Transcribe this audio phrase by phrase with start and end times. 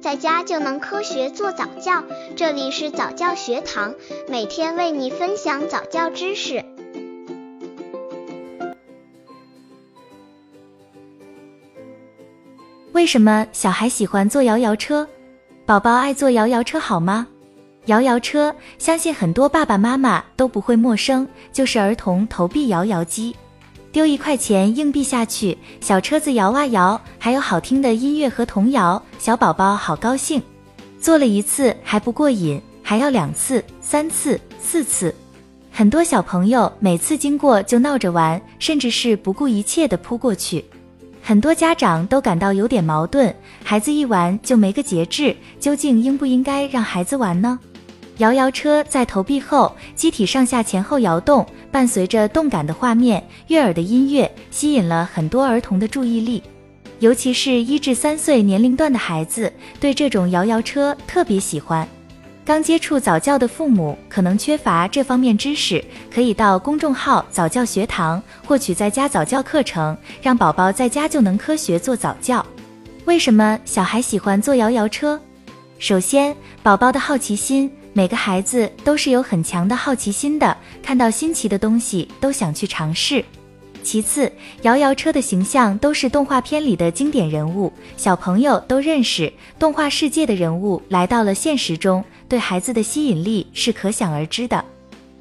[0.00, 2.02] 在家就能科学做早教。
[2.34, 3.94] 这里是早教学堂，
[4.28, 6.64] 每天为你分享早教知识。
[12.92, 15.06] 为什么小孩喜欢坐摇摇车？
[15.66, 17.26] 宝宝爱坐摇摇车好吗？
[17.86, 23.36] 摇摇车，相信很多爸爸妈妈都不会陌生，就是儿童投币摇摇机。
[23.92, 30.40] 丢一块钱硬币下去，小车子摇啊摇，还有好听的音乐和童谣，小宝宝好高兴。
[31.00, 35.12] 做了一次还不过瘾，还要两次、三次、四次。
[35.72, 40.64] 很多小朋友每次经过就闹着玩，甚至是不顾一切的扑过去。
[41.22, 43.34] 很多家长都感到有点矛盾，
[43.64, 47.58] 孩子一玩就没个节制，究竟应不应该让孩子玩呢？
[48.20, 56.42] 摇摇车在投币后，机体上下前后摇动，伴随着动感的画面、悦耳的音乐，吸引了很多儿童的注意力。
[56.98, 61.88] 尤其是一至三岁年龄段的孩子，对这种摇摇车特别喜欢。
[62.44, 72.44] 刚接触早教的父母可能缺乏这方面知识，可以到公众号早教学堂获取在家早教课程，让宝宝在家就能科学做早教。
[73.06, 75.18] 为什么小孩喜欢坐摇摇车？
[75.78, 77.72] 首先，宝宝的好奇心。
[77.92, 83.24] 每个孩子都是有很强的好奇心的，看到新奇的东西都想去尝试。
[83.82, 84.30] 其次，
[84.62, 89.32] 摇摇车的形象都是动画片里的经典人物，小朋友都认识。
[89.58, 94.62] 动画世界的人物来到了现实中，对孩子的吸引力是可想而知的。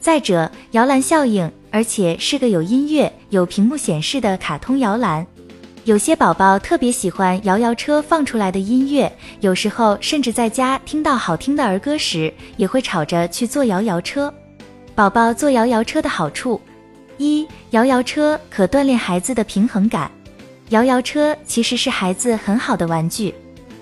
[0.00, 5.26] 再者，摇篮效应，而且是个有音乐、有屏幕显示的卡通摇篮。
[5.88, 14.30] 有些宝宝特别喜欢摇摇车放出来的音乐，有时候甚至在家听到好听的儿歌时，也会吵着去坐摇摇车。
[14.94, 16.60] 宝宝坐摇摇车的好处：
[17.16, 20.10] 一、摇摇车可锻炼孩子的平衡感。
[20.68, 23.34] 摇摇车其实是孩子很好的玩具，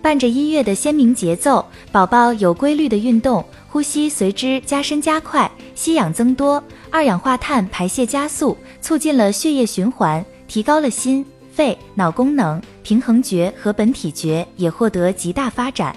[0.00, 11.26] 伴着音乐的鲜明节奏，宝宝有规律的运动，呼吸随之加深加快，吸氧增多，二氧化碳排泄加速，促进了血液循环，提高了心。
[11.58, 15.92] 肺、脑功能、平衡觉和本体觉也获得极大发展。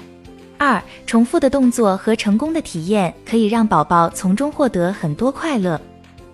[0.57, 5.79] 二、重复的动作和成功的体验可以让宝宝从中获得很多快乐。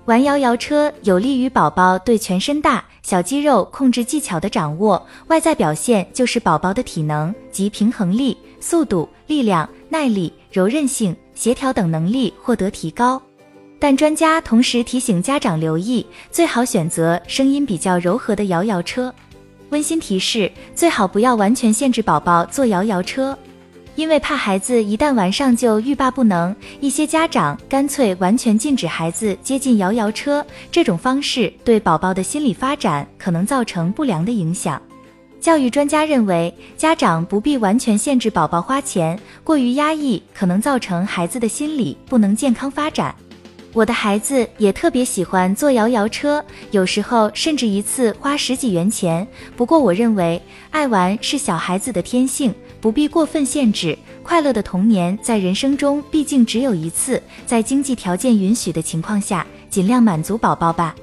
[0.05, 13.21] 玩摇摇车有利于宝宝对全身大小肌肉控制技巧的掌握，外在表现就是宝宝的体能及平衡力、速度、力量、耐力、柔韧性、协调等能力获得提高。
[13.79, 19.13] 但专家同时提醒家长留意，最好选择声音比较柔和的摇摇车。
[19.69, 23.37] 温馨提示：最好不要完全限制宝宝坐摇摇车，
[23.95, 26.55] 因为怕孩子一旦玩上就欲罢不能。
[26.79, 34.81] 一些家长干脆完全禁止孩子接近摇摇车，这种方式对宝宝的心理发展可能造成不良的影响。
[35.39, 43.13] 教育专家认为，家长不必完全限制宝宝花钱，过于压抑可能造成孩子的心理不能健康发展。
[43.77, 49.27] 我的孩子也特别喜欢坐摇摇车，有时候甚至一次花十几元钱。
[49.55, 52.51] 不过我认为，爱玩是小孩子的天性，
[52.81, 53.95] 不必过分限制。
[54.23, 60.95] 快乐的童年在人生中毕竟只有一次，在经济条件允许的情况下，尽量满足宝宝吧。